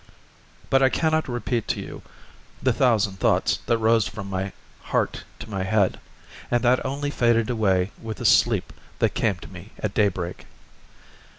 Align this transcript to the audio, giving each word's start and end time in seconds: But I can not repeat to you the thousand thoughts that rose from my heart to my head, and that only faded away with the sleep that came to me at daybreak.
But 0.71 0.81
I 0.81 0.89
can 0.89 1.11
not 1.11 1.27
repeat 1.27 1.67
to 1.67 1.79
you 1.79 2.01
the 2.59 2.73
thousand 2.73 3.19
thoughts 3.19 3.59
that 3.67 3.77
rose 3.77 4.07
from 4.07 4.31
my 4.31 4.51
heart 4.85 5.25
to 5.37 5.47
my 5.47 5.61
head, 5.61 5.99
and 6.49 6.63
that 6.63 6.83
only 6.83 7.11
faded 7.11 7.51
away 7.51 7.91
with 8.01 8.17
the 8.17 8.25
sleep 8.25 8.73
that 8.97 9.13
came 9.13 9.35
to 9.35 9.47
me 9.53 9.73
at 9.77 9.93
daybreak. 9.93 10.47